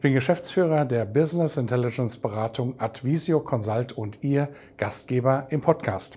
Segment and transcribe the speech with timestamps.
[0.00, 6.16] Ich bin Geschäftsführer der Business Intelligence Beratung Advisio Consult und Ihr Gastgeber im Podcast.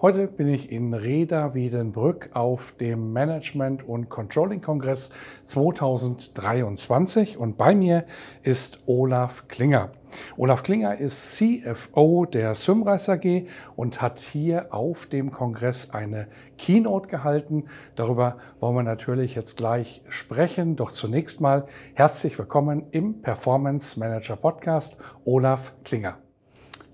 [0.00, 8.04] Heute bin ich in Reda Wiedenbrück auf dem Management- und Controlling-Kongress 2023 und bei mir
[8.44, 9.90] ist Olaf Klinger.
[10.36, 17.08] Olaf Klinger ist CFO der Symrise AG und hat hier auf dem Kongress eine Keynote
[17.08, 17.64] gehalten.
[17.96, 20.76] Darüber wollen wir natürlich jetzt gleich sprechen.
[20.76, 26.18] Doch zunächst mal herzlich willkommen im Performance Manager Podcast, Olaf Klinger.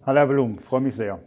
[0.07, 1.19] Hallo Herr Blum, freue mich sehr.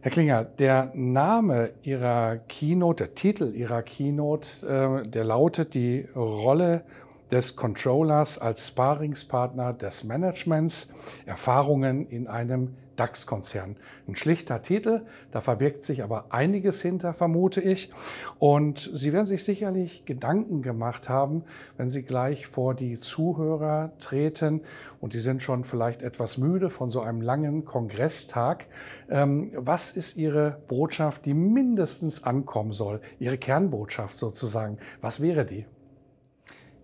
[0.00, 6.84] Herr Klinger, der Name Ihrer Keynote, der Titel Ihrer Keynote, äh, der lautet die Rolle
[7.32, 10.94] des Controllers als Sparingspartner des Managements,
[11.26, 13.76] Erfahrungen in einem DAX-Konzern.
[14.08, 17.92] Ein schlichter Titel, da verbirgt sich aber einiges hinter, vermute ich.
[18.38, 21.44] Und Sie werden sich sicherlich Gedanken gemacht haben,
[21.76, 24.62] wenn Sie gleich vor die Zuhörer treten
[25.00, 28.66] und die sind schon vielleicht etwas müde von so einem langen Kongresstag.
[29.10, 33.00] Ähm, was ist Ihre Botschaft, die mindestens ankommen soll?
[33.18, 34.78] Ihre Kernbotschaft sozusagen.
[35.00, 35.66] Was wäre die?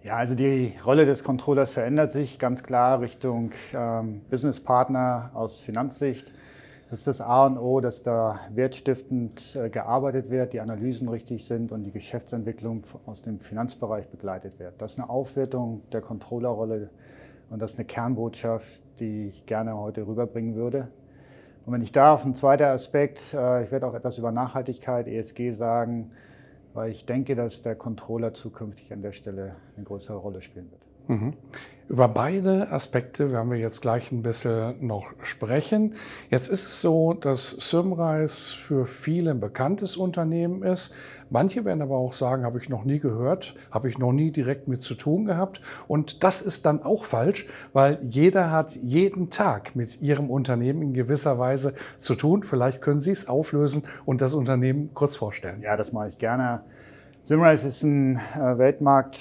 [0.04, 6.32] Ja, also die Rolle des Controllers verändert sich ganz klar Richtung ähm, Businesspartner aus Finanzsicht.
[6.90, 11.46] Das ist das A und O, dass da wertstiftend äh, gearbeitet wird, die Analysen richtig
[11.46, 14.74] sind und die Geschäftsentwicklung aus dem Finanzbereich begleitet wird.
[14.82, 16.90] Das ist eine Aufwertung der Controllerrolle
[17.50, 20.88] und das ist eine Kernbotschaft, die ich gerne heute rüberbringen würde.
[21.64, 25.52] Und wenn ich darf, ein zweiter Aspekt, äh, ich werde auch etwas über Nachhaltigkeit, ESG
[25.52, 26.10] sagen
[26.74, 30.91] weil ich denke, dass der Controller zukünftig an der Stelle eine größere Rolle spielen wird.
[31.08, 31.34] Mhm.
[31.92, 35.94] Über beide Aspekte werden wir jetzt gleich ein bisschen noch sprechen.
[36.30, 40.94] Jetzt ist es so, dass Symrise für viele ein bekanntes Unternehmen ist.
[41.28, 44.68] Manche werden aber auch sagen, habe ich noch nie gehört, habe ich noch nie direkt
[44.68, 45.60] mit zu tun gehabt.
[45.86, 50.94] Und das ist dann auch falsch, weil jeder hat jeden Tag mit ihrem Unternehmen in
[50.94, 52.42] gewisser Weise zu tun.
[52.42, 55.60] Vielleicht können Sie es auflösen und das Unternehmen kurz vorstellen.
[55.60, 56.62] Ja, das mache ich gerne.
[57.24, 58.16] Simrise ist ein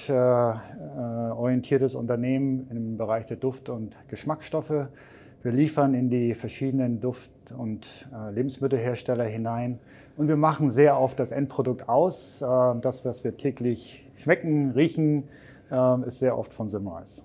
[0.08, 0.58] äh,
[0.96, 4.88] weltmarktorientiertes Unternehmen im Bereich der Duft- und Geschmacksstoffe.
[5.42, 9.80] Wir liefern in die verschiedenen Duft- und äh, Lebensmittelhersteller hinein
[10.16, 12.42] und wir machen sehr oft das Endprodukt aus.
[12.42, 12.46] Äh,
[12.80, 15.24] das, was wir täglich schmecken, riechen,
[16.06, 17.22] ist sehr oft von Simrise.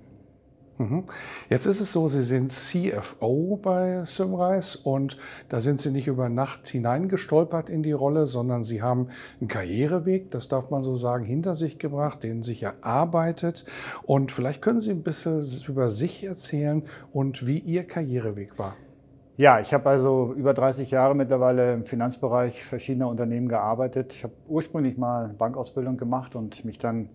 [0.79, 1.05] Mhm.
[1.49, 5.17] Jetzt ist es so, Sie sind CFO bei Symrise und
[5.49, 9.07] da sind Sie nicht über Nacht hineingestolpert in die Rolle, sondern Sie haben
[9.39, 13.65] einen Karriereweg, das darf man so sagen, hinter sich gebracht, den sich erarbeitet.
[14.03, 18.75] Und vielleicht können Sie ein bisschen über sich erzählen und wie Ihr Karriereweg war.
[19.37, 24.13] Ja, ich habe also über 30 Jahre mittlerweile im Finanzbereich verschiedener Unternehmen gearbeitet.
[24.13, 27.09] Ich habe ursprünglich mal Bankausbildung gemacht und mich dann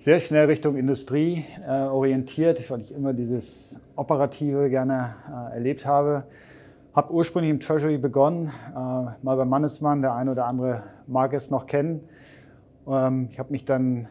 [0.00, 6.24] sehr schnell Richtung Industrie äh, orientiert, weil ich immer dieses Operative gerne äh, erlebt habe.
[6.94, 11.50] Habe ursprünglich im Treasury begonnen, äh, mal bei Mannesmann, der eine oder andere mag es
[11.50, 12.08] noch kennen.
[12.86, 14.06] Ähm, ich habe mich dann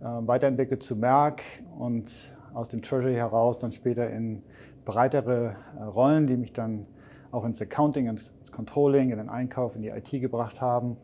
[0.00, 1.42] äh, weiterentwickelt zu Merck
[1.76, 4.42] und aus dem Treasury heraus dann später in
[4.84, 6.86] breitere äh, Rollen, die mich dann
[7.32, 10.98] auch ins Accounting, ins Controlling, in den Einkauf, in die IT gebracht haben.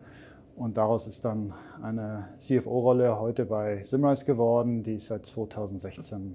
[0.59, 6.35] Und daraus ist dann eine CFO-Rolle heute bei Simrise geworden, die ich seit 2016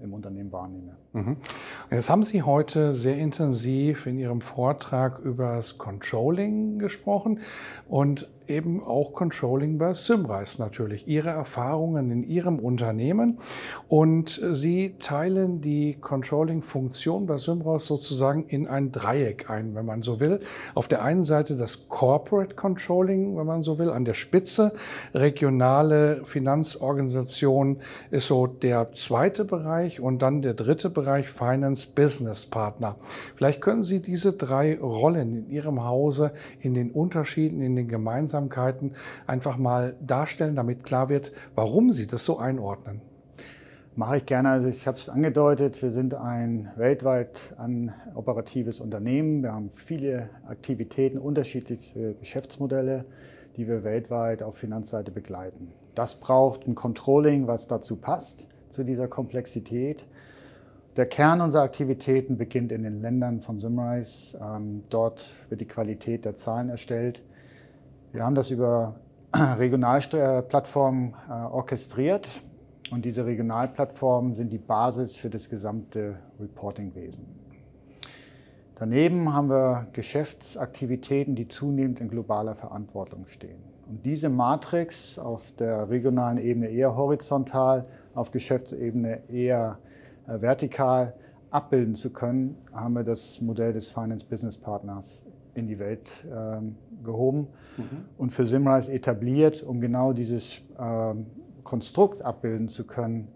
[0.00, 0.96] im Unternehmen wahrnehme.
[1.12, 1.36] Mhm.
[1.90, 7.40] Jetzt haben Sie heute sehr intensiv in Ihrem Vortrag über das Controlling gesprochen
[7.88, 13.38] und eben auch Controlling bei Symrise natürlich, Ihre Erfahrungen in Ihrem Unternehmen
[13.88, 20.20] und Sie teilen die Controlling-Funktion bei Symrise sozusagen in ein Dreieck ein, wenn man so
[20.20, 20.40] will.
[20.74, 24.72] Auf der einen Seite das Corporate Controlling, wenn man so will, an der Spitze.
[25.14, 27.78] Regionale Finanzorganisation
[28.10, 32.96] ist so der zweite Bereich und dann der dritte Bereich Finance Business Partner.
[33.36, 38.35] Vielleicht können Sie diese drei Rollen in Ihrem Hause in den Unterschieden, in den gemeinsamen
[38.36, 38.94] Gemeinsamkeiten
[39.26, 43.00] einfach mal darstellen, damit klar wird, warum Sie das so einordnen?
[43.94, 44.50] Mache ich gerne.
[44.50, 49.42] Also ich habe es angedeutet, wir sind ein weltweit an operatives Unternehmen.
[49.42, 53.06] Wir haben viele Aktivitäten, unterschiedliche Geschäftsmodelle,
[53.56, 55.72] die wir weltweit auf Finanzseite begleiten.
[55.94, 60.04] Das braucht ein Controlling, was dazu passt, zu dieser Komplexität.
[60.96, 64.38] Der Kern unserer Aktivitäten beginnt in den Ländern von Simrise.
[64.42, 67.22] Ähm, dort wird die Qualität der Zahlen erstellt.
[68.16, 68.94] Wir haben das über
[69.58, 72.26] Regionalplattformen äh, orchestriert
[72.90, 77.26] und diese Regionalplattformen sind die Basis für das gesamte Reportingwesen.
[78.76, 83.62] Daneben haben wir Geschäftsaktivitäten, die zunehmend in globaler Verantwortung stehen.
[83.86, 87.84] Und diese Matrix auf der regionalen Ebene eher horizontal,
[88.14, 89.78] auf Geschäftsebene eher
[90.26, 91.12] äh, vertikal
[91.50, 96.60] abbilden zu können, haben wir das Modell des Finance Business Partners in die Welt äh,
[97.04, 98.04] gehoben mhm.
[98.18, 101.14] und für Simrise etabliert, um genau dieses äh,
[101.62, 103.28] Konstrukt abbilden zu können,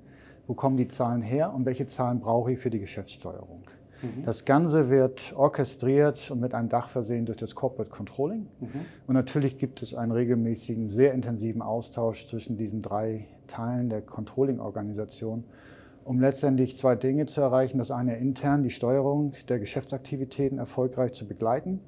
[0.47, 3.63] wo kommen die Zahlen her und welche Zahlen brauche ich für die Geschäftssteuerung.
[4.03, 4.25] Mhm.
[4.25, 8.47] Das Ganze wird orchestriert und mit einem Dach versehen durch das Corporate Controlling.
[8.61, 8.69] Mhm.
[9.07, 15.45] Und natürlich gibt es einen regelmäßigen, sehr intensiven Austausch zwischen diesen drei Teilen der Controlling-Organisation,
[16.05, 17.79] um letztendlich zwei Dinge zu erreichen.
[17.79, 21.81] Das eine intern, die Steuerung der Geschäftsaktivitäten erfolgreich zu begleiten.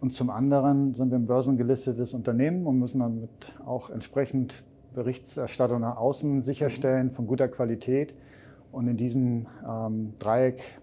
[0.00, 4.62] Und zum anderen sind wir ein börsengelistetes Unternehmen und müssen damit auch entsprechend
[4.94, 8.14] Berichterstattung nach außen sicherstellen von guter Qualität.
[8.70, 10.80] Und in diesem ähm, Dreieck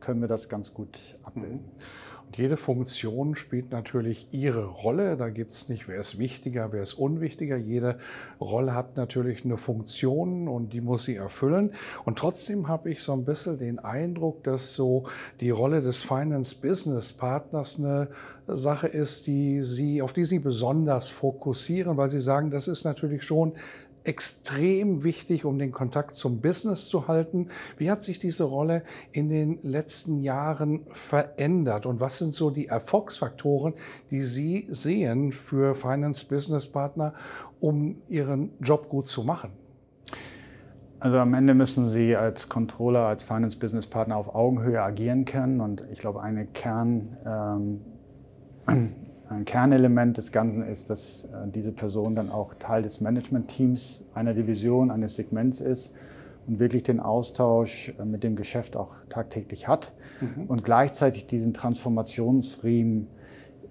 [0.00, 1.58] können wir das ganz gut abbilden.
[1.58, 2.05] Mhm.
[2.36, 5.16] Jede Funktion spielt natürlich ihre Rolle.
[5.16, 7.56] Da gibt es nicht, wer ist wichtiger, wer ist unwichtiger.
[7.56, 7.98] Jede
[8.38, 11.72] Rolle hat natürlich eine Funktion und die muss sie erfüllen.
[12.04, 15.04] Und trotzdem habe ich so ein bisschen den Eindruck, dass so
[15.40, 18.08] die Rolle des Finance Business Partners eine
[18.48, 23.24] Sache ist, die Sie, auf die Sie besonders fokussieren, weil Sie sagen, das ist natürlich
[23.24, 23.54] schon
[24.06, 27.48] extrem wichtig, um den Kontakt zum Business zu halten.
[27.76, 28.82] Wie hat sich diese Rolle
[29.12, 33.74] in den letzten Jahren verändert und was sind so die Erfolgsfaktoren,
[34.10, 37.14] die Sie sehen für Finance Business Partner,
[37.60, 39.50] um ihren Job gut zu machen?
[40.98, 45.60] Also am Ende müssen Sie als Controller, als Finance Business Partner auf Augenhöhe agieren können
[45.60, 47.16] und ich glaube, eine Kern
[48.66, 48.96] ähm,
[49.28, 54.34] ein Kernelement des Ganzen ist, dass äh, diese Person dann auch Teil des Management-Teams einer
[54.34, 55.94] Division, eines Segments ist
[56.46, 60.44] und wirklich den Austausch äh, mit dem Geschäft auch tagtäglich hat mhm.
[60.46, 63.08] und gleichzeitig diesen Transformationsriemen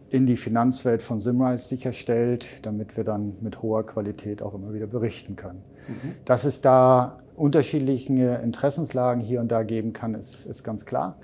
[0.09, 4.87] in die Finanzwelt von Simrise sicherstellt, damit wir dann mit hoher Qualität auch immer wieder
[4.87, 5.63] berichten können.
[5.87, 6.15] Mhm.
[6.25, 11.17] Dass es da unterschiedliche Interessenslagen hier und da geben kann, ist, ist ganz klar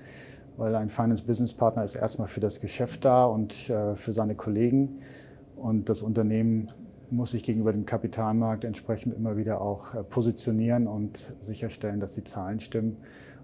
[0.58, 4.36] weil ein Finance Business Partner ist erstmal für das Geschäft da und äh, für seine
[4.36, 5.00] Kollegen.
[5.56, 6.72] Und das Unternehmen
[7.10, 12.24] muss sich gegenüber dem Kapitalmarkt entsprechend immer wieder auch äh, positionieren und sicherstellen, dass die
[12.24, 12.98] Zahlen stimmen.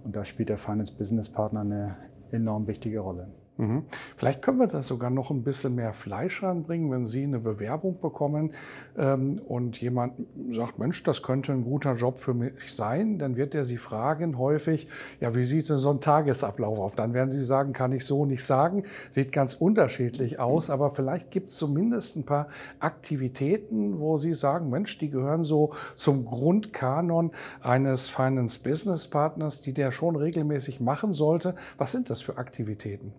[0.03, 1.95] Und da spielt der Finance Business Partner eine
[2.31, 3.27] enorm wichtige Rolle.
[3.57, 3.85] Mhm.
[4.15, 7.99] Vielleicht können wir das sogar noch ein bisschen mehr Fleisch ranbringen, wenn Sie eine Bewerbung
[7.99, 8.51] bekommen
[8.97, 10.13] ähm, und jemand
[10.51, 14.37] sagt, Mensch, das könnte ein guter Job für mich sein, dann wird er Sie fragen
[14.37, 14.87] häufig,
[15.19, 16.95] ja, wie sieht denn so ein Tagesablauf auf?
[16.95, 21.31] Dann werden Sie sagen, kann ich so nicht sagen, sieht ganz unterschiedlich aus, aber vielleicht
[21.31, 22.49] gibt es zumindest ein paar
[22.79, 27.31] Aktivitäten, wo Sie sagen, Mensch, die gehören so zum Grundkanon
[27.61, 31.55] eines Finance Business Partners, die der schon regelmäßig machen sollte.
[31.79, 33.13] Was sind das für Aktivitäten?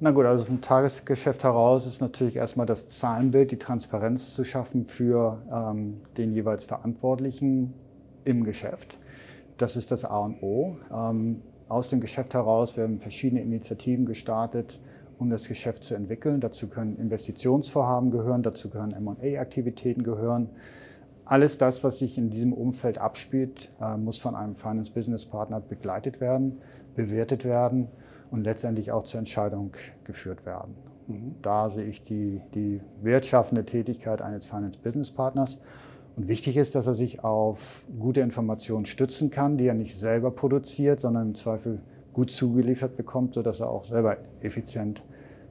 [0.00, 4.84] Na gut, also vom Tagesgeschäft heraus ist natürlich erstmal das Zahlenbild, die Transparenz zu schaffen
[4.84, 7.74] für ähm, den jeweils Verantwortlichen
[8.22, 8.96] im Geschäft.
[9.56, 10.76] Das ist das A und O.
[10.94, 14.80] Ähm, aus dem Geschäft heraus werden verschiedene Initiativen gestartet,
[15.18, 16.40] um das Geschäft zu entwickeln.
[16.40, 20.48] Dazu können Investitionsvorhaben gehören, dazu gehören M&A-Aktivitäten gehören.
[21.24, 25.58] Alles das, was sich in diesem Umfeld abspielt, äh, muss von einem Finance Business Partner
[25.58, 26.60] begleitet werden,
[26.94, 27.88] bewertet werden
[28.30, 29.72] und letztendlich auch zur Entscheidung
[30.04, 30.74] geführt werden.
[31.06, 31.34] Mhm.
[31.42, 35.58] Da sehe ich die, die wertschaffende Tätigkeit eines Finance Business Partners.
[36.16, 40.30] Und wichtig ist, dass er sich auf gute Informationen stützen kann, die er nicht selber
[40.30, 41.80] produziert, sondern im Zweifel
[42.12, 45.02] gut zugeliefert bekommt, sodass er auch selber effizient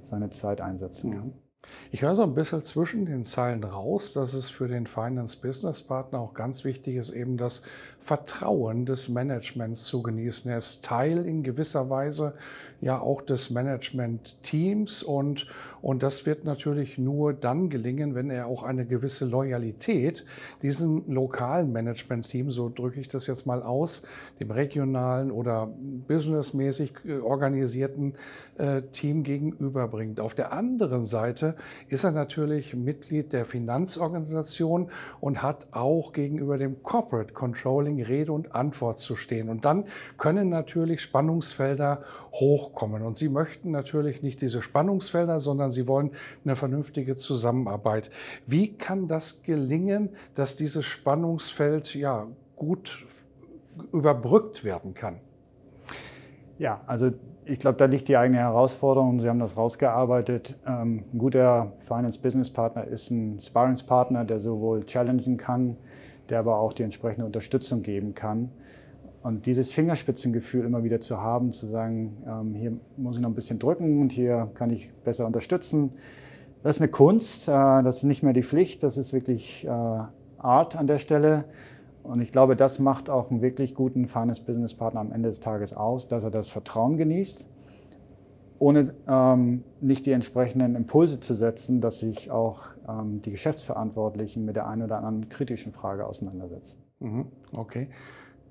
[0.02, 1.26] seine Zeit einsetzen kann.
[1.28, 1.47] Mhm.
[1.92, 5.82] Ich höre so ein bisschen zwischen den Zeilen raus, dass es für den Finance Business
[5.82, 7.64] Partner auch ganz wichtig ist, eben das
[8.00, 10.50] Vertrauen des Managements zu genießen.
[10.50, 12.36] Er ist Teil in gewisser Weise
[12.80, 15.48] ja auch des Management-Teams und,
[15.82, 20.26] und das wird natürlich nur dann gelingen, wenn er auch eine gewisse Loyalität
[20.62, 24.08] diesem lokalen Management-Team, so drücke ich das jetzt mal aus,
[24.40, 25.74] dem regionalen oder
[26.08, 28.14] businessmäßig äh, organisierten
[28.58, 30.20] äh, Team gegenüberbringt.
[30.20, 31.56] Auf der anderen Seite
[31.88, 38.54] ist er natürlich Mitglied der Finanzorganisation und hat auch gegenüber dem Corporate Controlling Rede und
[38.56, 39.50] Antwort zu stehen.
[39.50, 39.86] Und dann
[40.18, 43.04] können natürlich Spannungsfelder hochkommen.
[43.04, 46.12] Und Sie möchten natürlich nicht diese Spannungsfelder, sondern Sie wollen
[46.44, 48.12] eine vernünftige Zusammenarbeit.
[48.46, 53.06] Wie kann das gelingen, dass dieses Spannungsfeld ja gut
[53.92, 55.20] überbrückt werden kann?
[56.60, 57.12] Ja, also
[57.46, 59.20] ich glaube, da liegt die eigene Herausforderung.
[59.20, 60.58] Sie haben das rausgearbeitet.
[60.68, 65.78] Ähm, ein guter Finance-Business-Partner ist ein Sparringspartner, der sowohl challengen kann,
[66.30, 68.52] der aber auch die entsprechende Unterstützung geben kann.
[69.22, 73.36] Und dieses Fingerspitzengefühl immer wieder zu haben, zu sagen, ähm, hier muss ich noch ein
[73.36, 75.92] bisschen drücken und hier kann ich besser unterstützen,
[76.64, 79.70] das ist eine Kunst, äh, das ist nicht mehr die Pflicht, das ist wirklich äh,
[79.70, 81.46] Art an der Stelle.
[82.08, 86.08] Und ich glaube, das macht auch einen wirklich guten Finance-Business-Partner am Ende des Tages aus,
[86.08, 87.50] dass er das Vertrauen genießt,
[88.60, 94.56] ohne ähm, nicht die entsprechenden Impulse zu setzen, dass sich auch ähm, die Geschäftsverantwortlichen mit
[94.56, 96.82] der einen oder anderen kritischen Frage auseinandersetzen.
[97.00, 97.90] Mhm, okay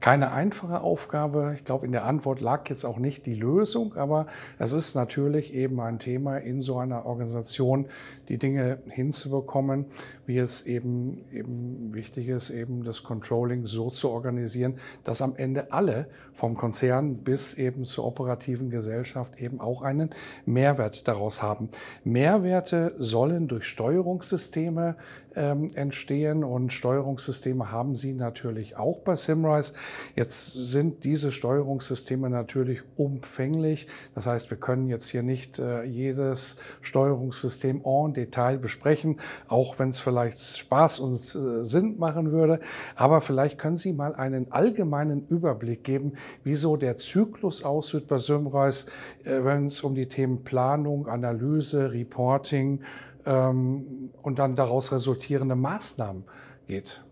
[0.00, 1.53] keine einfache Aufgabe.
[1.57, 4.26] Ich glaube, in der Antwort lag jetzt auch nicht die Lösung, aber
[4.59, 7.87] es ist natürlich eben ein Thema in so einer Organisation,
[8.29, 9.87] die Dinge hinzubekommen,
[10.26, 14.75] wie es eben, eben wichtig ist, eben das Controlling so zu organisieren,
[15.05, 20.11] dass am Ende alle vom Konzern bis eben zur operativen Gesellschaft eben auch einen
[20.45, 21.71] Mehrwert daraus haben.
[22.05, 24.97] Mehrwerte sollen durch Steuerungssysteme
[25.37, 29.75] ähm, entstehen und Steuerungssysteme haben Sie natürlich auch bei Simrise.
[30.14, 33.87] Jetzt sind diese Steuerungssysteme natürlich umfänglich.
[34.14, 39.90] Das heißt, wir können jetzt hier nicht äh, jedes Steuerungssystem en Detail besprechen, auch wenn
[39.90, 42.61] es vielleicht Spaß und äh, Sinn machen würde.
[42.95, 46.14] Aber vielleicht können Sie mal einen allgemeinen Überblick geben,
[46.45, 48.90] wieso der Zyklus aussieht bei Simrise,
[49.25, 52.81] äh, wenn es um die Themen Planung, Analyse, Reporting,
[53.26, 56.25] ähm, und dann daraus resultierende Maßnahmen
[56.66, 57.02] geht?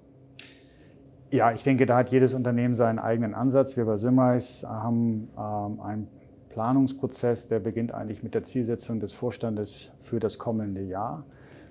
[1.30, 3.76] Ja, ich denke, da hat jedes Unternehmen seinen eigenen Ansatz.
[3.76, 6.08] Wir bei Simrise haben ähm, einen
[6.48, 11.24] Planungsprozess, der beginnt eigentlich mit der Zielsetzung des Vorstandes für das kommende Jahr.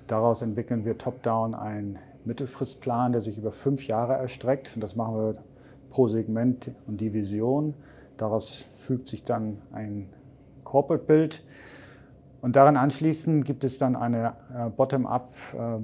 [0.08, 4.74] Daraus entwickeln wir top-down einen Mittelfristplan, der sich über fünf Jahre erstreckt.
[4.76, 5.36] Und das machen wir
[5.90, 7.74] pro Segment und Division.
[8.18, 10.10] Daraus fügt sich dann ein
[10.66, 11.44] Corporate-Bild
[12.44, 15.80] und daran anschließend gibt es dann eine äh, Bottom-up äh,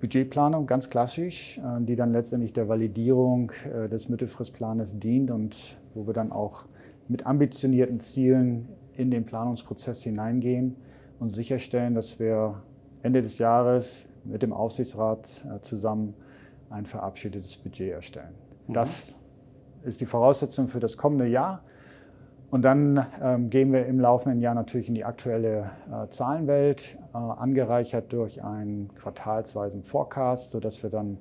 [0.00, 3.50] Budgetplanung, ganz klassisch, äh, die dann letztendlich der Validierung
[3.90, 6.66] des Mittelfristplanes dient und wo wir dann auch
[7.08, 10.76] mit ambitionierten Zielen in den Planungsprozess hineingehen
[11.18, 12.62] und sicherstellen, dass wir
[13.02, 16.14] Ende des Jahres mit dem Aufsichtsrat zusammen
[16.70, 18.34] ein verabschiedetes Budget erstellen.
[18.68, 18.72] Mhm.
[18.72, 19.16] Das
[19.82, 21.64] ist die Voraussetzung für das kommende Jahr.
[22.54, 27.16] Und dann ähm, gehen wir im laufenden Jahr natürlich in die aktuelle äh, Zahlenwelt, äh,
[27.16, 31.18] angereichert durch einen quartalsweisen Forecast, sodass wir dann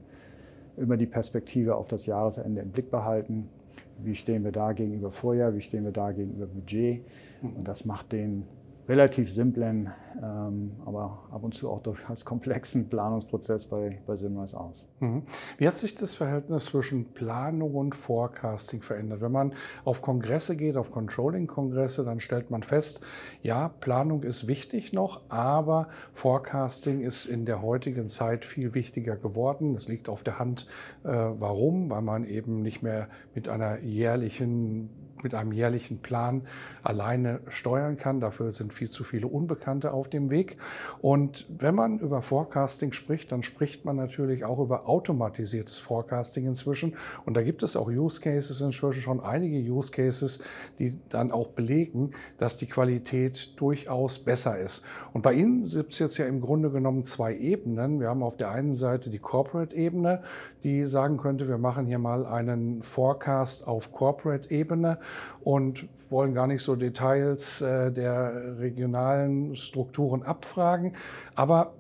[0.78, 3.50] über die Perspektive auf das Jahresende im Blick behalten.
[3.98, 7.04] Wie stehen wir da gegenüber Vorjahr, wie stehen wir da gegenüber Budget?
[7.42, 8.46] Und das macht den
[8.88, 14.88] relativ simplen, ähm, aber ab und zu auch durchaus komplexen Planungsprozess bei, bei Simrise aus.
[15.00, 15.24] Mhm.
[15.58, 19.22] Wie hat sich das Verhältnis zwischen Planung und Forecasting verändert?
[19.22, 19.54] Wenn man
[19.86, 23.06] auf Kongresse geht, auf Controlling-Kongresse, dann stellt man fest,
[23.42, 29.76] ja, Planung ist wichtig noch, aber Forecasting ist in der heutigen Zeit viel wichtiger geworden.
[29.76, 30.68] Es liegt auf der Hand,
[31.04, 31.90] äh, warum?
[31.90, 34.90] Weil man eben nicht mehr mit einer jährlichen
[35.24, 36.42] mit einem jährlichen Plan
[36.84, 38.20] alleine steuern kann.
[38.20, 40.58] Dafür sind viel zu viele Unbekannte auf dem Weg.
[41.02, 46.96] Und wenn man über Forecasting spricht, dann spricht man natürlich auch über automatisiertes Forecasting inzwischen.
[47.26, 50.44] Und da gibt es auch Use Cases inzwischen schon einige Use Cases,
[50.80, 54.86] die dann auch belegen, dass die Qualität durchaus besser ist.
[55.14, 58.00] Und bei Ihnen gibt es jetzt ja im Grunde genommen zwei Ebenen.
[58.00, 60.24] Wir haben auf der einen Seite die Corporate-Ebene,
[60.64, 64.98] die sagen könnte, wir machen hier mal einen Forecast auf Corporate-Ebene
[65.42, 70.94] und wollen gar nicht so Details äh, der regionalen Strukturen abfragen.
[71.36, 71.74] Aber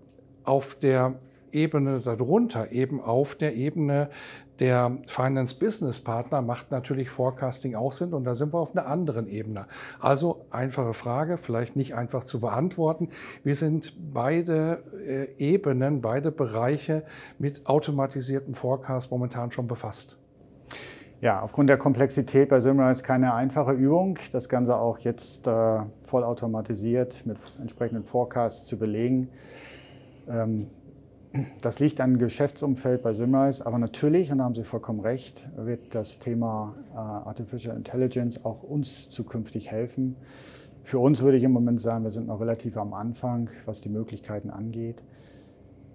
[0.44, 1.16] auf der
[1.52, 4.10] Ebene darunter, eben auf der Ebene
[4.60, 8.88] der Finance Business Partner macht natürlich Forecasting auch Sinn und da sind wir auf einer
[8.88, 9.66] anderen Ebene.
[10.00, 13.10] Also einfache Frage, vielleicht nicht einfach zu beantworten.
[13.44, 17.04] Wir sind beide äh, Ebenen, beide Bereiche
[17.40, 20.23] mit automatisiertem Forecast momentan schon befasst.
[21.24, 27.26] Ja, aufgrund der Komplexität bei Simrise keine einfache Übung, das Ganze auch jetzt äh, vollautomatisiert
[27.26, 29.30] mit entsprechenden Forecasts zu belegen.
[30.28, 30.68] Ähm,
[31.62, 35.96] das liegt am Geschäftsumfeld bei Simrise, aber natürlich, und da haben Sie vollkommen recht, wird
[35.96, 40.18] das Thema äh, Artificial Intelligence auch uns zukünftig helfen.
[40.82, 43.88] Für uns würde ich im Moment sagen, wir sind noch relativ am Anfang, was die
[43.88, 45.02] Möglichkeiten angeht.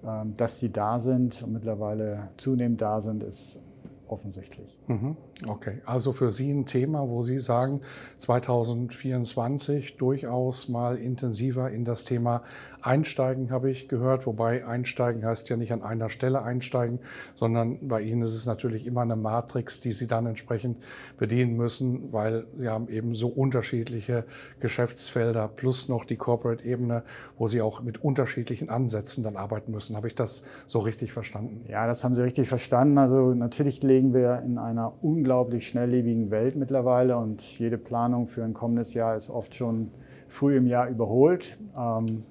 [0.07, 3.63] Ähm, dass die da sind und mittlerweile zunehmend da sind, ist
[4.11, 4.79] offensichtlich.
[4.87, 5.17] Mhm.
[5.47, 7.81] Okay, also für Sie ein Thema, wo Sie sagen,
[8.17, 12.43] 2024 durchaus mal intensiver in das Thema
[12.83, 14.27] einsteigen, habe ich gehört.
[14.27, 17.01] Wobei einsteigen heißt ja nicht an einer Stelle einsteigen,
[17.35, 20.79] sondern bei Ihnen ist es natürlich immer eine Matrix, die Sie dann entsprechend
[21.19, 24.25] bedienen müssen, weil Sie haben eben so unterschiedliche
[24.61, 27.05] Geschäftsfelder plus noch die Corporate-Ebene,
[27.37, 29.97] wo Sie auch mit unterschiedlichen Ansätzen dann arbeiten müssen.
[29.97, 31.65] Habe ich das so richtig verstanden?
[31.69, 32.99] Ja, das haben Sie richtig verstanden.
[32.99, 38.55] Also natürlich legen wir in einer unglaublich schnelllebigen Welt mittlerweile und jede Planung für ein
[38.55, 39.91] kommendes Jahr ist oft schon
[40.27, 41.59] früh im Jahr überholt.
[41.77, 42.25] Ähm,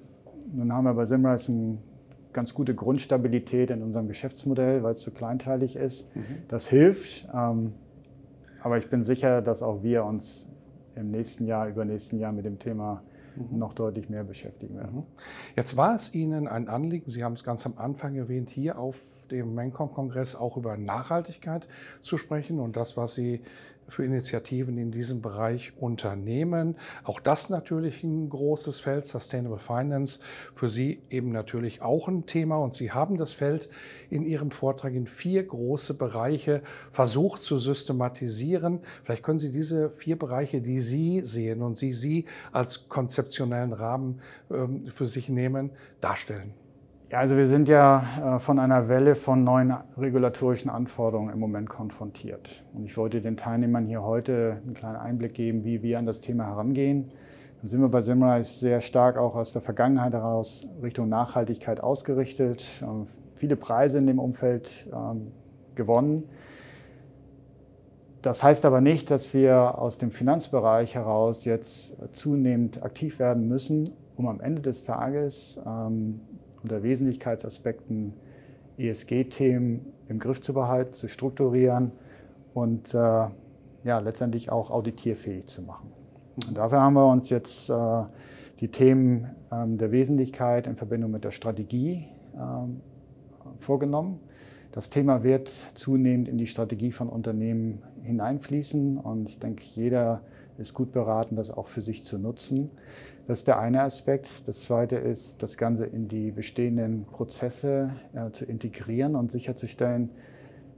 [0.52, 1.78] nun haben wir bei Simrise eine
[2.32, 6.14] ganz gute Grundstabilität in unserem Geschäftsmodell, weil es zu kleinteilig ist.
[6.16, 6.22] Mhm.
[6.48, 7.28] Das hilft.
[7.32, 7.74] Ähm,
[8.64, 10.50] aber ich bin sicher, dass auch wir uns
[10.96, 13.04] im nächsten Jahr, übernächsten Jahr mit dem Thema
[13.36, 13.58] mhm.
[13.58, 14.96] noch deutlich mehr beschäftigen werden.
[14.96, 15.06] Mhm.
[15.56, 18.96] Jetzt war es Ihnen ein Anliegen, Sie haben es ganz am Anfang erwähnt, hier auf
[19.30, 21.68] dem Mencom-Kongress auch über Nachhaltigkeit
[22.00, 23.42] zu sprechen und das, was Sie
[23.88, 26.76] für Initiativen in diesem Bereich unternehmen.
[27.04, 30.20] Auch das natürlich ein großes Feld, Sustainable Finance,
[30.54, 32.56] für Sie eben natürlich auch ein Thema.
[32.56, 33.68] Und Sie haben das Feld
[34.10, 38.80] in Ihrem Vortrag in vier große Bereiche versucht zu systematisieren.
[39.04, 44.20] Vielleicht können Sie diese vier Bereiche, die Sie sehen und Sie sie als konzeptionellen Rahmen
[44.50, 46.54] ähm, für sich nehmen, darstellen.
[47.10, 51.66] Ja, also wir sind ja äh, von einer Welle von neuen regulatorischen Anforderungen im Moment
[51.70, 52.62] konfrontiert.
[52.74, 56.20] Und ich wollte den Teilnehmern hier heute einen kleinen Einblick geben, wie wir an das
[56.20, 57.10] Thema herangehen.
[57.62, 62.66] Da sind wir bei Simrise sehr stark auch aus der Vergangenheit heraus Richtung Nachhaltigkeit ausgerichtet,
[63.34, 65.32] viele Preise in dem Umfeld ähm,
[65.76, 66.24] gewonnen.
[68.20, 73.88] Das heißt aber nicht, dass wir aus dem Finanzbereich heraus jetzt zunehmend aktiv werden müssen,
[74.14, 76.20] um am Ende des Tages ähm,
[76.62, 78.14] unter Wesentlichkeitsaspekten
[78.78, 81.92] ESG-Themen im Griff zu behalten, zu strukturieren
[82.54, 82.98] und äh,
[83.84, 85.92] ja, letztendlich auch auditierfähig zu machen.
[86.46, 88.02] Und dafür haben wir uns jetzt äh,
[88.60, 92.80] die Themen ähm, der Wesentlichkeit in Verbindung mit der Strategie ähm,
[93.56, 94.20] vorgenommen.
[94.72, 100.20] Das Thema wird zunehmend in die Strategie von Unternehmen hineinfließen und ich denke, jeder
[100.58, 102.70] ist gut beraten, das auch für sich zu nutzen.
[103.26, 104.48] Das ist der eine Aspekt.
[104.48, 110.10] Das zweite ist, das Ganze in die bestehenden Prozesse äh, zu integrieren und sicherzustellen,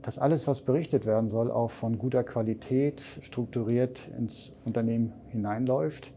[0.01, 6.11] dass alles, was berichtet werden soll, auch von guter Qualität strukturiert ins Unternehmen hineinläuft.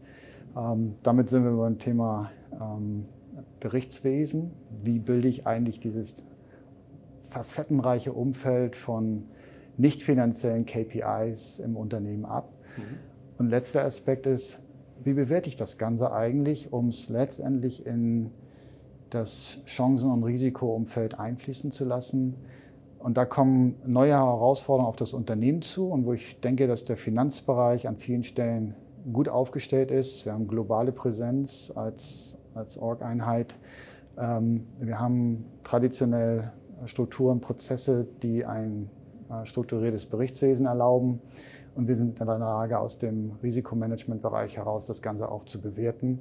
[0.57, 3.05] Ähm, damit sind wir beim Thema ähm,
[3.59, 4.51] Berichtswesen.
[4.83, 6.25] Wie bilde ich eigentlich dieses
[7.29, 9.25] facettenreiche Umfeld von
[9.77, 12.51] nicht finanziellen KPIs im Unternehmen ab?
[12.77, 13.14] Mhm.
[13.37, 14.61] Und letzter Aspekt ist,
[15.03, 18.31] wie bewerte ich das Ganze eigentlich, um es letztendlich in
[19.09, 22.35] das Chancen- und Risikoumfeld einfließen zu lassen.
[22.99, 26.97] Und da kommen neue Herausforderungen auf das Unternehmen zu und wo ich denke, dass der
[26.97, 28.73] Finanzbereich an vielen Stellen
[29.13, 30.25] gut aufgestellt ist.
[30.25, 33.57] Wir haben globale Präsenz als, als Org-Einheit.
[34.17, 36.51] Ähm, wir haben traditionell
[36.85, 38.89] Strukturen, Prozesse, die ein
[39.29, 41.21] äh, strukturiertes Berichtswesen erlauben.
[41.75, 46.19] Und wir sind in der Lage, aus dem Risikomanagementbereich heraus das Ganze auch zu bewerten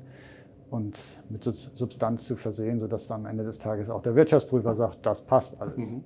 [0.71, 5.23] und mit Substanz zu versehen, sodass am Ende des Tages auch der Wirtschaftsprüfer sagt, das
[5.23, 5.93] passt alles.
[5.93, 6.05] Mhm.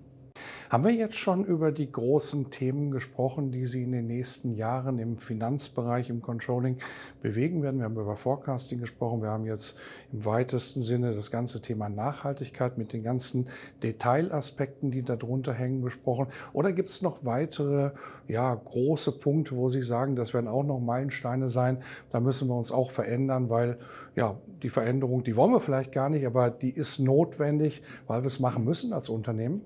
[0.70, 4.98] Haben wir jetzt schon über die großen Themen gesprochen, die Sie in den nächsten Jahren
[4.98, 6.76] im Finanzbereich, im Controlling
[7.22, 7.78] bewegen werden?
[7.78, 9.22] Wir haben über Forecasting gesprochen.
[9.22, 9.80] Wir haben jetzt
[10.12, 13.48] im weitesten Sinne das ganze Thema Nachhaltigkeit mit den ganzen
[13.82, 16.26] Detailaspekten, die darunter hängen, besprochen.
[16.52, 17.92] Oder gibt es noch weitere
[18.26, 21.78] ja, große Punkte, wo Sie sagen, das werden auch noch Meilensteine sein?
[22.10, 23.78] Da müssen wir uns auch verändern, weil
[24.16, 28.26] ja, die Veränderung, die wollen wir vielleicht gar nicht, aber die ist notwendig, weil wir
[28.26, 29.62] es machen müssen als Unternehmen.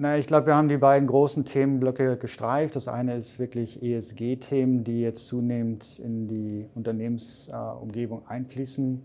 [0.00, 2.76] Na, ich glaube, wir haben die beiden großen Themenblöcke gestreift.
[2.76, 9.02] Das eine ist wirklich ESG-Themen, die jetzt zunehmend in die Unternehmensumgebung äh, einfließen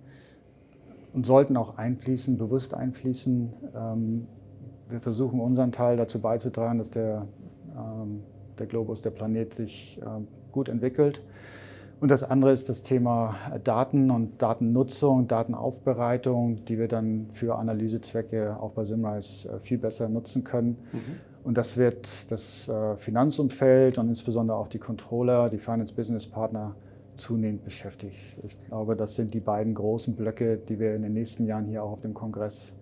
[1.13, 3.53] und sollten auch einfließen, bewusst einfließen.
[3.75, 4.27] Ähm,
[4.87, 7.25] wir versuchen unseren Teil dazu beizutragen, dass der,
[7.75, 8.21] ähm,
[8.59, 10.05] der Globus, der Planet sich äh,
[10.51, 11.23] gut entwickelt.
[12.03, 18.57] Und das andere ist das Thema Daten und Datennutzung, Datenaufbereitung, die wir dann für Analysezwecke
[18.59, 20.75] auch bei Simrise äh, viel besser nutzen können.
[20.91, 20.99] Mhm.
[21.45, 26.75] Und das wird das äh, Finanzumfeld und insbesondere auch die Controller, die Finance Business Partner
[27.15, 28.37] zunehmend beschäftigt.
[28.43, 31.85] Ich glaube, das sind die beiden großen Blöcke, die wir in den nächsten Jahren hier
[31.85, 32.73] auch auf dem Kongress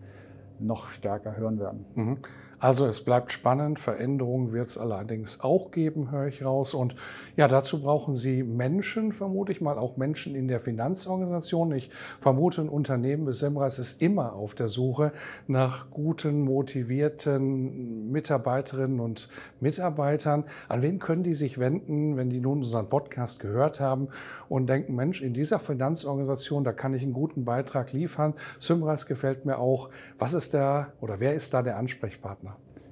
[0.57, 1.86] noch stärker hören werden.
[1.93, 2.17] Mhm.
[2.62, 6.76] Also es bleibt spannend, Veränderungen wird es allerdings auch geben, höre ich raus.
[6.76, 6.95] Und
[7.36, 11.71] ja, dazu brauchen Sie Menschen, vermute ich mal, auch Menschen in der Finanzorganisation.
[11.71, 15.12] Ich vermute, ein Unternehmen wie Semras ist immer auf der Suche
[15.47, 19.28] nach guten, motivierten Mitarbeiterinnen und
[19.60, 20.43] Mitarbeitern.
[20.69, 24.10] An wen können die sich wenden, wenn die nun unseren Podcast gehört haben
[24.50, 28.36] und denken, Mensch, in dieser Finanzorganisation, da kann ich einen guten Beitrag liefern.
[28.60, 29.89] Symras gefällt mir auch.
[30.19, 32.51] Was ist der oder wer ist da der Ansprechpartner?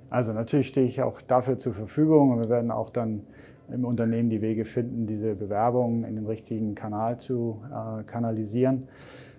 [0.09, 3.23] Also natürlich stehe ich auch dafür zur Verfügung und wir werden auch dann
[3.71, 8.87] im Unternehmen die Wege finden, diese Bewerbungen in den richtigen Kanal zu äh, kanalisieren.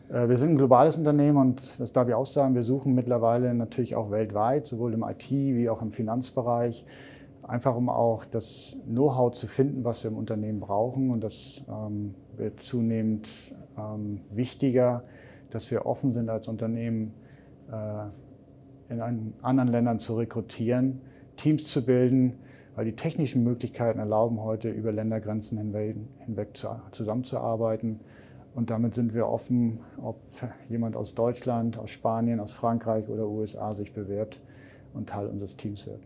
[0.09, 3.55] Äh, wir sind ein globales Unternehmen und das darf ich auch sagen, wir suchen mittlerweile
[3.55, 6.85] natürlich auch weltweit, sowohl im IT wie auch im Finanzbereich,
[7.43, 11.11] einfach um auch das Know-how zu finden, was wir im Unternehmen brauchen.
[11.11, 15.03] Und das ähm, wird zunehmend ähm, wichtiger,
[15.51, 17.13] dass wir offen sind als Unternehmen,
[17.71, 18.07] äh,
[18.91, 19.01] in
[19.43, 21.01] anderen Ländern zu rekrutieren,
[21.37, 22.39] Teams zu bilden,
[22.75, 26.57] weil die technischen Möglichkeiten erlauben heute über Ländergrenzen hinweg,
[26.93, 28.01] zusammenzuarbeiten.
[28.55, 30.21] Und damit sind wir offen, ob
[30.69, 34.41] jemand aus Deutschland, aus Spanien, aus Frankreich oder USA sich bewirbt
[34.93, 36.01] und Teil unseres Teams wird.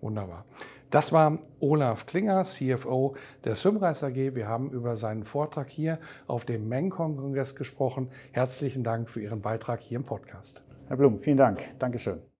[0.00, 0.44] Wunderbar.
[0.90, 4.14] Das war Olaf Klinger, CFO der Symreis AG.
[4.14, 8.08] Wir haben über seinen Vortrag hier auf dem Mencon-Kongress gesprochen.
[8.32, 10.65] Herzlichen Dank für Ihren Beitrag hier im Podcast.
[10.88, 11.78] Herr Blum, vielen Dank.
[11.78, 12.35] Dankeschön.